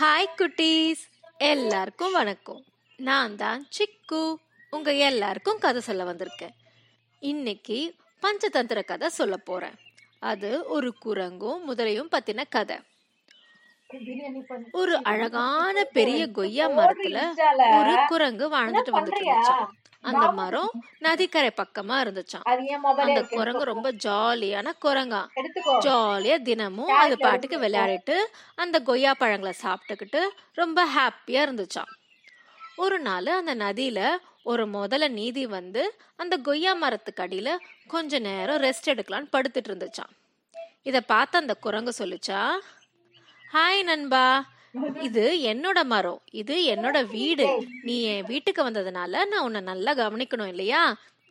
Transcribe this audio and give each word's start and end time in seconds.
Hi 0.00 0.34
குட்டீஸ். 0.36 1.02
எல்லாருக்கும் 1.38 2.12
வணக்கம். 2.12 2.64
நான் 2.96 3.36
தான் 3.36 3.68
சிக்கு. 3.78 4.34
உங்க 4.70 4.92
எல்லாருக்கும் 4.92 5.58
கதை 5.58 5.80
சொல்ல 5.80 6.04
வந்திருக்கேன். 6.04 6.54
இன்னைக்கு 7.18 7.96
பஞ்சதந்திர 8.22 8.84
கதை 8.84 9.08
சொல்ல 9.08 9.36
போறேன். 9.36 9.74
அது 10.18 10.64
ஒரு 10.68 10.94
குரங்கும் 11.04 11.60
முதலையும் 11.68 12.18
பத்தின 12.18 12.44
கதை. 12.48 12.78
ஒரு 14.70 15.02
அழகான 15.02 15.84
பெரிய 15.84 16.30
கொய்யா 16.30 16.68
மரத்துல 16.68 17.18
ஒரு 17.78 17.94
குரங்கு 18.08 18.46
வாழ்ந்துட்டு 18.48 18.92
வந்துட்டு 18.92 19.22
அந்த 20.00 20.30
மரம் 20.32 20.72
நதிக்கரை 20.98 21.50
பக்கமா 21.56 21.96
மொபைல் 22.78 23.06
அந்த 23.06 23.22
குரங்கு 23.36 23.64
ரொம்ப 23.64 23.92
ஜாலியான 23.92 24.72
குரங்கா. 24.84 25.22
ஜாலியா 25.80 26.42
தினமும் 26.42 26.92
அது 26.94 27.18
பாட்டுக்கு 27.18 27.58
விளையாடிட்டு 27.58 28.16
அந்த 28.54 28.82
கொய்யா 28.82 29.14
பழங்களை 29.14 29.54
சாப்பிட்டுக்கிட்டு 29.62 30.20
ரொம்ப 30.54 30.86
ஹாப்பியா 30.86 31.42
இருந்துச்சாம். 31.46 31.90
ஒரு 32.76 32.98
நாள் 32.98 33.26
அந்த 33.26 33.54
நதியில 33.54 34.00
ஒரு 34.42 34.66
முதல்ல 34.66 35.08
நீதி 35.10 35.46
வந்து 35.46 35.96
அந்த 36.16 36.36
கொய்யா 36.36 36.72
மரத்துக்கு 36.72 37.22
அடியில 37.22 37.56
கொஞ்ச 37.86 38.18
நேரம் 38.18 38.62
ரெஸ்ட் 38.62 38.92
எடுக்கலாம்னு 38.92 39.32
படுத்துட்டு 39.32 39.70
இருந்துச்சாம். 39.70 40.12
இத 40.82 41.00
பார்த்து 41.00 41.38
அந்த 41.38 41.54
குரங்கு 41.54 41.92
சொல்லுச்சா 41.98 42.40
ஹாய் 43.50 43.82
நண்பா. 43.82 44.24
இது 45.06 45.22
என்னோட 45.42 45.84
மரம். 45.84 46.20
இது 46.32 46.74
என்னோட 46.74 47.06
வீடு. 47.08 47.46
நீ 47.82 48.02
என் 48.02 48.26
வீட்டுக்கு 48.26 48.62
வந்ததுனால 48.68 49.24
நான் 49.24 49.44
உன்னை 49.44 49.60
நல்லா 49.60 49.94
கவனிக்கணும் 49.94 50.46
இல்லையா? 50.46 50.82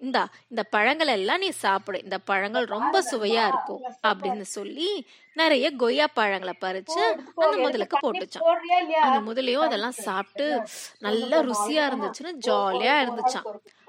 இந்தா 0.01 0.21
இந்த 0.49 0.63
பழங்கள் 0.63 1.07
எல்லாம் 1.07 1.39
நீ 1.39 1.49
சாப்பிடு. 1.59 2.03
இந்த 2.03 2.17
பழங்கள் 2.19 2.65
ரொம்ப 2.65 3.01
சுவையா 3.01 3.47
இருக்கும் 3.47 3.79
அப்படின்னு 4.03 4.41
சொல்லி 4.47 4.89
நிறைய 5.35 5.75
கொய்யா 5.75 6.07
பழங்களை 6.13 6.53
பறிச்சு 6.61 7.01
அந்த 7.37 7.55
முதலுக்கு 7.57 7.97
போட்டுச்சான். 8.03 8.45
அந்த 9.01 9.19
முதலையும் 9.27 9.65
அதெல்லாம் 9.67 9.97
சாப்பிட்டு 9.99 10.47
நல்லா 10.99 11.39
ருசியா 11.41 11.83
இருந்துச்சுன்னு 11.89 12.33
ஜாலியா 12.47 12.95
இருந்துச்சான். 13.03 13.47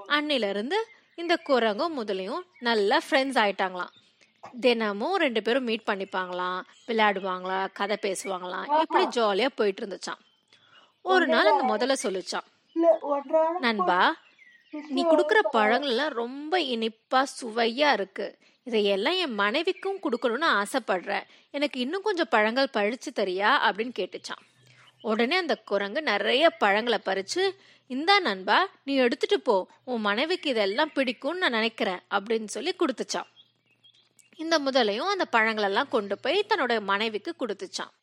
அன்னில 0.08 0.48
இருந்து 0.48 0.78
இந்த 1.18 1.38
குரங்கும் 1.48 1.96
முதலையும் 1.98 2.44
நல்லா 2.60 3.00
ஃப்ரெண்ட்ஸ் 3.06 3.40
ஆயிட்டாங்களாம். 3.44 3.92
தினமும் 4.60 5.16
ரெண்டு 5.16 5.42
பேரும் 5.42 5.64
மீட் 5.64 5.88
பண்ணிப்பாங்களாம் 5.90 6.60
விளையாடுவாங்களா 6.86 7.68
கதை 7.72 7.96
பேசுவாங்களாம். 8.02 8.80
இப்படி 8.80 9.04
ஜாலியா 9.06 9.48
போயிட்டு 9.54 9.86
இருந்துச்சான் 9.86 10.20
ஒரு 11.02 11.26
நாள் 11.26 11.46
அந்த 11.46 11.64
முதல்ல 11.74 11.92
சொல்லுச்சான் 12.02 12.46
நண்பா 13.58 14.16
நீ 14.90 15.04
கொடுக்குற 15.04 15.38
பழங்கள் 15.50 15.90
எல்லாம் 15.90 16.08
ரொம்ப 16.08 16.58
இனிப்பா 16.60 17.22
சுவையா 17.40 17.92
இருக்கு. 17.92 18.38
இதையெல்லாம் 18.62 19.14
என் 19.14 19.34
மனைவிக்கும் 19.34 20.00
கொடுக்கணும்னு 20.02 20.48
ஆசைப்படுறேன் 20.60 21.22
எனக்கு 21.50 21.80
இன்னும் 21.80 22.02
கொஞ்சம் 22.02 22.28
பழங்கள் 22.30 22.74
பழிச்சு 22.74 23.10
தரியா 23.16 23.50
அப்படின்னு 23.66 23.92
கேட்டுச்சான் 23.98 24.42
உடனே 25.02 25.36
அந்த 25.36 25.56
குரங்கு 25.56 26.02
நிறைய 26.02 26.50
பழங்களை 26.50 26.98
பறிச்சு 27.04 27.54
இந்தா 27.86 28.18
நண்பா 28.18 28.68
நீ 28.84 28.94
எடுத்துட்டு 28.94 29.40
போ. 29.40 29.68
உன் 29.84 30.00
மனைவிக்கு 30.00 30.50
இதெல்லாம் 30.50 30.90
பிடிக்கும்னு 30.94 31.34
நான் 31.34 31.50
நினைக்கிறேன் 31.50 32.00
அப்படின்னு 32.10 32.44
சொல்லி 32.44 32.74
கொடுத்துச்சான் 32.78 33.28
இந்த 34.38 34.58
முதலையும் 34.58 35.12
அந்த 35.14 35.26
பழங்களெல்லாம் 35.36 35.94
கொண்டு 35.96 36.16
போய் 36.18 36.48
தன்னோட 36.48 36.74
மனைவிக்கு 36.80 37.32
கொடுத்துச்சான் 37.40 37.94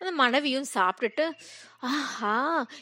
அந்த 0.00 0.10
மனைவியும் 0.12 0.68
சாப்பிட்டுட்டு 0.74 1.24
ஆஹா 1.88 2.34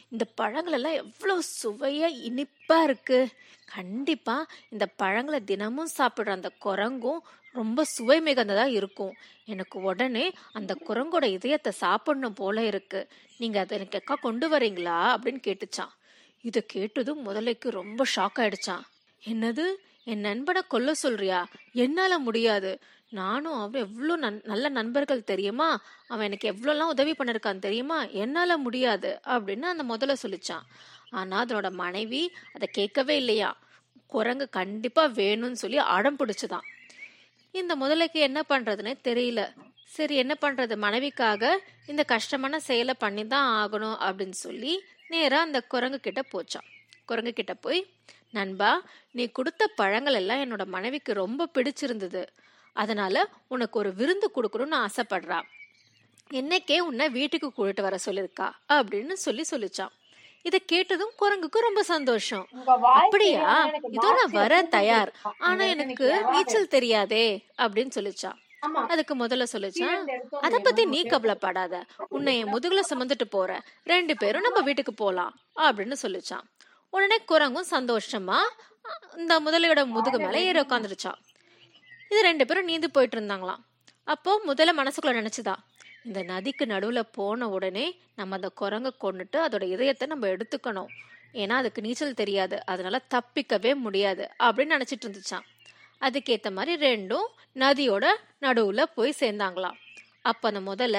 இந்த 0.08 0.24
பழங்களெல்லாம் 0.40 0.98
எவ்வளோ 1.02 1.36
சுவையாக 1.40 2.06
சுவையா 2.06 2.08
இனிப்பா 2.28 2.76
இருக்கு. 2.82 3.18
கண்டிப்பா 3.64 4.36
இந்த 4.70 4.84
பழங்களை 4.86 5.40
தினமும் 5.44 5.94
சாப்பிட்ற 5.98 6.28
அந்த 6.28 6.50
குரங்கும் 6.64 7.20
ரொம்ப 7.54 7.84
சுவை 7.84 8.18
மிகுந்ததா 8.20 8.66
இருக்கும். 8.78 9.14
எனக்கு 9.44 9.76
உடனே 9.80 10.24
அந்த 10.52 10.72
குரங்கோட 10.88 11.24
இதயத்தை 11.24 11.72
சாப்பிடணும் 11.72 12.34
போல 12.34 12.64
இருக்கு. 12.64 13.00
நீங்க 13.38 13.60
அதை 13.60 13.78
எனக்கு 13.78 13.98
எக்கா 14.00 14.16
கொண்டு 14.26 14.46
வரீங்களா? 14.48 14.98
அப்படின்னு 15.14 15.40
கேட்டுச்சான் 15.46 15.94
இதை 16.40 16.62
கேட்டதும் 16.66 17.24
முதலைக்கு 17.28 17.68
ரொம்ப 17.80 18.04
ஷாக் 18.16 18.38
ஆயிடுச்சான் 18.42 18.84
என்னது? 19.22 19.66
என் 20.06 20.20
நண்பனை 20.20 20.62
கொல்ல 20.68 20.94
சொல்றியா? 20.94 21.46
என்னால 21.72 22.18
முடியாது. 22.18 22.70
நானும் 23.10 23.52
அவன் 23.52 23.82
எவ்வளோ 23.82 24.16
நன் 24.16 24.40
நல்ல 24.44 24.68
நண்பர்கள் 24.68 25.24
தெரியுமா? 25.24 25.80
அவன் 26.08 26.24
எனக்கு 26.24 26.50
எவ்வளோலாம் 26.52 26.88
உதவி 26.88 27.12
பண்ணிருக்கான் 27.12 27.58
தெரியுமா? 27.58 28.04
என்னால 28.04 28.56
முடியாது 28.56 29.20
அப்படின்னு 29.24 29.62
அந்த 29.62 29.84
முதல்ல 29.92 30.14
சொல்லிச்சான். 30.22 30.64
ஆனா 31.10 31.44
அதனோட 31.44 31.70
மனைவி 31.70 32.22
அதை 32.54 32.68
கேட்கவே 32.72 33.16
இல்லையா? 33.16 33.50
குரங்கு 34.06 34.48
கண்டிப்பா 34.48 35.04
வேணும்னு 35.04 35.60
சொல்லி 35.62 35.78
அடம் 35.78 36.18
பிடிச்சதான். 36.18 36.66
இந்த 37.54 37.76
முதலைக்கு 37.76 38.20
என்ன 38.28 38.40
பண்றதுன்னே 38.48 38.94
தெரியல. 39.04 39.42
சரி 39.96 40.14
என்ன 40.16 40.34
பண்றது? 40.40 40.74
மனைவிக்காக 40.86 41.56
இந்த 41.86 42.02
கஷ்டமான 42.04 42.60
செயலை 42.60 42.94
பண்ணி 42.98 43.26
தான் 43.26 43.50
ஆகணும் 43.58 43.98
அப்படின்னு 44.06 44.38
சொல்லி 44.44 44.74
நேரா 45.08 45.40
அந்த 45.40 45.60
குரங்கு 45.60 46.00
கிட்ட 46.00 46.22
போச்சான். 46.32 46.68
குரங்கு 47.04 47.32
கிட்ட 47.32 47.54
போய் 47.54 47.80
நண்பா 48.34 48.70
நீ 49.10 49.24
கொடுத்த 49.28 49.66
பழங்கள் 49.80 50.14
எல்லாம் 50.14 50.42
என்னோட 50.44 50.64
மனைவிக்கு 50.66 51.12
ரொம்ப 51.12 51.48
பிடிச்சிருந்தது. 51.54 52.22
அதனால 52.76 53.16
உனக்கு 53.48 53.78
ஒரு 53.78 53.94
விருந்து 53.94 54.28
கொடுக்கணும்னு 54.34 54.78
ஆசைப்படுறா. 54.86 55.38
என்னைக்கே 56.30 56.78
உன்னை 56.78 57.08
வீட்டுக்கு 57.08 57.48
கூட்டிட்டு 57.48 57.82
வர 57.82 57.96
சொல்லிருக்கா 58.06 58.48
அப்படின்னு 58.76 59.12
சொல்லி 59.26 59.44
சொல்லிச்சான் 59.50 59.94
இதை 60.44 60.58
கேட்டதும் 60.64 61.12
குரங்குக்கு 61.20 61.58
ரொம்ப 61.58 61.82
சந்தோஷம். 61.82 62.44
அப்படியா? 63.02 63.44
இதோ 63.96 64.10
நான் 64.18 64.34
வர 64.40 64.62
தயார். 64.74 65.10
ஆனா 65.38 65.64
எனக்கு? 65.74 66.08
நீச்சல் 66.32 66.74
தெரியாதே 66.74 67.26
அப்படின்னு 67.58 67.94
சொல்லிச்சான் 67.98 68.38
அதுக்கு 68.92 69.14
முதல்ல 69.16 69.44
சொல்லிச்சான் 69.52 69.98
அத 70.46 70.58
பத்தி 70.58 70.82
நீ 70.86 71.00
கவலைப்படாத. 71.02 71.74
உன்னை 72.08 72.38
என் 72.38 72.52
முதுகுல 72.54 72.82
சுமந்துட்டு 72.90 73.26
போற 73.30 73.50
ரெண்டு 73.84 74.16
பேரும் 74.16 74.46
நம்ம 74.46 74.60
வீட்டுக்கு 74.60 74.94
போலாம் 74.94 75.34
அப்படின்னு 75.66 75.96
சொல்லிச்சான் 76.02 76.46
உடனே 76.96 77.18
குரங்கும் 77.30 77.70
சந்தோஷமா 77.76 78.38
இந்த 79.20 79.34
முதலையோட 79.44 79.80
முதுகு 79.94 80.18
மேல 80.24 80.42
ஏறி 80.48 80.60
உட்காந்துருச்சா 80.64 81.12
இது 82.10 82.20
ரெண்டு 82.26 82.44
பேரும் 82.48 82.68
நீந்து 82.70 82.88
போயிட்டு 82.96 83.16
இருந்தாங்களாம். 83.18 83.62
அப்போ 84.14 84.32
முதல்ல 84.48 84.72
மனசுக்குள்ள 84.80 85.12
நினைச்சுதா 85.20 85.54
இந்த 86.08 86.20
நதிக்கு 86.30 86.64
நடுவுல 86.72 87.00
போன 87.16 87.48
உடனே 87.56 87.86
நம்ம 88.18 88.36
அந்த 88.38 88.48
குரங்க 88.60 88.90
கொண்டுட்டு 89.04 89.38
அதோட 89.46 89.64
இதயத்தை 89.74 90.06
நம்ம 90.12 90.28
எடுத்துக்கணும். 90.34 90.90
ஏன்னா 91.42 91.54
அதுக்கு 91.62 91.80
நீச்சல் 91.86 92.20
தெரியாது 92.20 92.56
அதனால 92.72 93.00
தப்பிக்கவே 93.14 93.72
முடியாது 93.86 94.24
அப்படின்னு 94.46 94.74
நினைச்சிட்டு 94.76 95.06
இருந்துச்சான் 95.06 95.46
அதுக்கேத்த 96.00 96.48
மாதிரி 96.58 96.74
ரெண்டும் 96.86 97.26
நதியோட 97.62 98.06
நடுவுல 98.44 98.82
போய் 98.96 99.20
சேர்ந்தாங்களாம். 99.22 99.76
அப்ப 100.30 100.48
அந்த 100.50 100.62
முதல்ல 100.70 100.98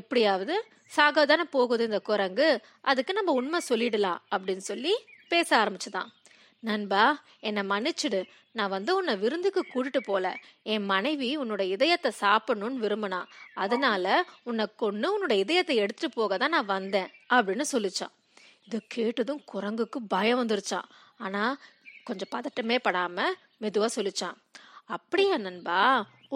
எப்படியாவது 0.00 0.54
சாகதானே 0.96 1.44
போகுது 1.54 1.82
இந்த 1.88 2.00
குரங்கு 2.08 2.48
அதுக்கு 2.90 3.12
நம்ம 3.18 3.32
உண்மை 3.40 3.58
சொல்லிடலாம் 3.70 4.20
அப்படின்னு 4.34 4.64
சொல்லி 4.70 4.94
பேச 5.32 5.48
ஆரம்பிச்சுதான். 5.62 6.10
நண்பா 6.62 7.04
என்னை 7.48 7.62
மன்னிச்சிடு. 7.72 8.20
நான் 8.58 8.72
வந்து 8.74 8.90
உன்னை 8.96 9.14
விருந்துக்கு 9.16 9.62
கூட்டிட்டு 9.72 10.00
போல. 10.06 10.26
என் 10.72 10.86
மனைவி 10.92 11.28
உன்னோட 11.42 11.62
இதயத்தை 11.74 12.10
சாப்பிடணும்னு 12.20 12.82
விரும்பினா. 12.84 13.20
அதனால 13.64 14.06
உன்னை 14.48 14.64
கொன்னு 14.82 15.08
உன்னோட 15.14 15.34
இதயத்தை 15.44 15.76
எடுத்துட்டு 15.76 16.16
போக 16.16 16.36
தான் 16.36 16.54
நான் 16.56 16.72
வந்தேன் 16.76 17.10
அப்படின்னு 17.34 17.66
சொல்லிச்சான். 17.72 18.14
இதை 18.66 18.78
கேட்டதும் 18.88 19.42
குரங்குக்கு 19.52 19.98
பயம் 20.08 20.40
வந்துருச்சான் 20.42 20.88
ஆனா 21.24 21.42
கொஞ்சம் 22.08 22.32
பதட்டமே 22.34 22.76
படாம 22.88 23.18
மெதுவா 23.62 23.88
சொல்லிச்சான். 23.96 24.36
அப்படியா 24.96 25.36
நண்பா. 25.46 25.80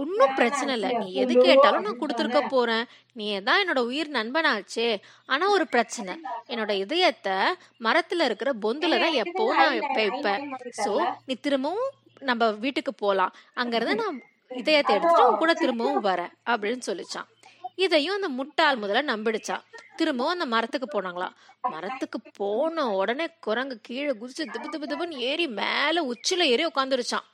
ஒன்னும் 0.01 0.35
பிரச்சனை 0.39 0.71
இல்ல. 0.77 0.89
நீ 1.01 1.07
எது 1.23 1.35
கேட்டாலும் 1.47 1.85
நான் 1.87 2.01
கொடுத்துருக்க 2.01 2.41
போறேன். 2.55 2.85
நீ 3.19 3.27
தான் 3.49 3.61
என்னோட 3.63 3.81
உயிர் 3.91 4.11
நண்பனாச்சே. 4.17 4.89
ஆனா 5.33 5.45
ஒரு 5.57 5.67
பிரச்சனை. 5.75 6.15
என்னோட 6.53 6.73
இதயத்தை 6.85 7.37
மரத்துல 7.87 8.27
இருக்கிற 8.29 8.53
பொந்துல 8.65 8.99
தான் 9.05 9.19
எப்பவும் 9.25 9.61
நான் 9.63 9.79
வைப்பேன் 9.99 10.43
சோ 10.83 10.95
நீ 11.29 11.37
திரும்பவும் 11.47 11.91
நம்ம 12.31 12.51
வீட்டுக்கு 12.65 12.95
போலாம். 13.05 13.35
அங்க 13.63 13.75
இருந்து 13.79 13.97
நான் 14.03 14.19
இதயத்தை 14.51 14.93
எடுத்துட்டு 14.97 15.29
உன் 15.29 15.41
கூட 15.43 15.53
திரும்பவும் 15.63 16.05
வரேன் 16.09 16.35
அப்படின்னு 16.53 16.85
சொல்லிச்சான். 16.91 17.29
இதையும் 17.85 18.17
அந்த 18.19 18.29
முட்டாள் 18.39 18.81
முதல்ல 18.83 19.03
நம்பிடுச்சான். 19.13 19.65
திரும்பவும் 20.01 20.35
அந்த 20.35 20.47
மரத்துக்கு 20.53 20.87
போனாங்களாம் 20.91 21.35
மரத்துக்கு 21.73 22.19
போன 22.39 22.85
உடனே 23.01 23.27
குரங்கு 23.47 23.77
கீழே 23.89 24.13
குதிச்சு 24.21 24.45
திபு 24.55 24.69
திபு 24.73 24.87
திபுன்னு 24.91 25.21
ஏறி 25.29 25.47
மேல 25.61 26.03
உச்சில 26.13 26.47
ஏறி 26.53 26.65
உட்காந்துருச்சான் 26.71 27.27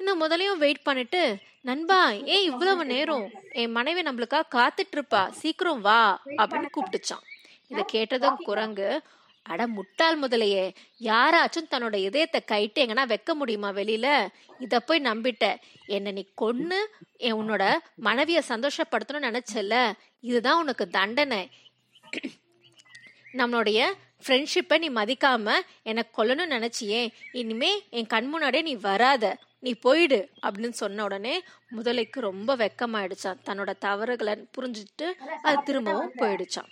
இந்த 0.00 0.12
முதலையும் 0.14 0.56
வெயிட் 0.56 0.82
பண்ணிட்டு 0.82 1.36
நண்பா 1.60 2.10
ஏன் 2.10 2.42
இவ்வளவு 2.42 2.84
நேரம் 2.84 3.26
என் 3.50 3.70
மனைவி 3.70 4.02
நம்மளுக்காக 4.02 4.50
காத்துட்டு 4.54 4.94
இருப்பா 4.96 5.28
சீக்கிரம் 5.28 5.80
வா 5.80 6.22
அப்படின்னு 6.36 6.68
கூப்பிட்டுச்சான். 6.76 7.24
இதை 7.68 7.84
கேட்டதும் 7.86 8.36
குரங்கு 8.36 9.02
அட 9.42 9.66
முட்டாள் 9.66 10.18
முதலையே 10.20 10.64
யாராச்சும் 11.00 11.70
தன்னோட 11.70 11.94
இதயத்தை 11.94 12.40
கைட்டு 12.52 12.82
எங்கன்னா 12.84 13.06
வைக்க 13.06 13.34
முடியுமா 13.34 13.70
வெளியில? 13.70 14.06
இத 14.58 14.80
போய் 14.80 15.00
நம்பிட்ட. 15.00 15.44
என்ன 15.86 16.10
நீ 16.10 16.22
கொன்னு 16.40 16.78
என் 17.16 17.38
உன்னோட 17.40 17.64
மனைவிய 18.04 18.40
சந்தோஷப்படுத்தணும்னு 18.48 19.28
நினைச்சல 19.28 19.92
இதுதான் 20.20 20.60
உனக்கு 20.62 20.88
தண்டனை. 20.88 21.50
நம்மளுடைய 23.34 23.80
ஃப்ரெண்ட்ஷிப்பை 24.24 24.78
நீ 24.78 24.88
மதிக்காம 24.90 25.56
என்னை 25.82 26.02
கொல்லணும்னு 26.16 26.54
நினைச்சியே. 26.56 27.02
இனிமே 27.32 27.72
என் 27.90 28.06
கண் 28.06 28.26
முன்னாடியே 28.26 28.62
நீ 28.62 28.74
வராத. 28.74 29.24
நீ 29.64 29.72
போயிடு 29.84 30.18
அப்படின்னு 30.42 30.78
சொன்ன 30.82 31.04
உடனே 31.04 31.34
முதலைக்கு 31.76 32.20
ரொம்ப 32.20 32.56
வெக்கமாயிடுச்சான். 32.56 33.40
தன்னோட 33.44 33.72
தவறுகளை 33.78 34.34
புரிஞ்சுட்டு 34.56 35.06
அது 35.42 35.58
திரும்பவும் 35.64 36.10
போயிடுச்சான். 36.16 36.70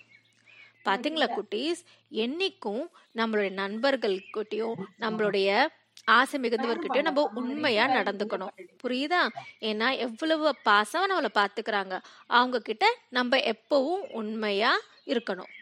பாத்தீங்களா 0.85 1.27
குட்டீஸ்? 1.37 1.83
என்னைக்கும் 2.13 2.83
நம்மளுடைய 3.15 3.53
நண்பர்கள்கிட்டயும் 3.61 4.77
நம்மளுடைய 5.01 5.67
ஆசை 6.05 6.41
மிகுந்தவர்கிட்டயும் 6.41 7.09
நம்ம 7.09 7.31
உண்மையா 7.35 7.85
நடந்துக்கணும். 7.87 8.55
புரியுதா? 8.83 9.23
ஏன்னா 9.61 9.89
எவ்வளவு 9.97 10.47
பாசமா 10.65 11.03
நம்மளை 11.11 11.31
பாத்துக்கிறாங்க. 11.35 11.95
அவங்க 12.27 12.59
கிட்ட 12.59 12.85
நம்ம 13.09 13.37
எப்பவும் 13.53 14.05
உண்மையா 14.21 14.73
இருக்கணும். 15.07 15.53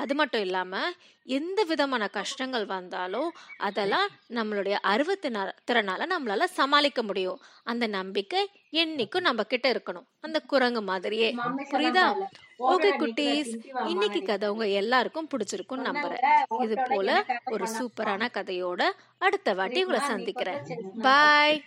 அது 0.00 0.14
மட்டும் 0.14 0.40
இல்லாம 0.40 0.90
எந்த 1.24 1.62
விதமான 1.64 2.08
கஷ்டங்கள் 2.08 2.66
வந்தாலும் 2.66 3.32
அதெல்லாம் 3.58 4.08
நம்மளுடைய 4.28 4.70
அறிவு 4.70 5.18
திற- 5.22 5.52
திறனால 5.70 6.06
நம்மளால 6.10 6.44
சமாளிக்க 6.44 7.02
முடியும். 7.02 7.40
அந்த 7.62 7.86
நம்பிக்கை 7.86 8.48
என்னைக்கும் 8.72 9.20
நம்ம 9.20 9.42
கிட்ட 9.42 9.72
இருக்கணும். 9.72 10.06
அந்த 10.20 10.40
குரங்கு 10.40 10.82
மாதிரியே. 10.82 11.34
புரியுதா? 11.70 12.14
ஓகே 12.58 12.92
குட்டீஸ் 12.98 13.86
இன்னைக்கு 13.86 14.22
கதை 14.22 14.48
உங்க 14.48 14.68
எல்லாருக்கும் 14.68 15.28
பிடிச்சிருக்கும் 15.28 15.84
நம்புறேன். 15.88 16.62
இது 16.62 16.74
போல 16.88 17.24
ஒரு 17.44 17.64
சூப்பரான 17.64 18.28
கதையோட 18.30 18.90
அடுத்த 19.18 19.54
வாட்டி 19.54 19.84
உங்களை 19.84 20.06
சந்திக்கிறேன். 20.08 20.62
பாய் 21.02 21.64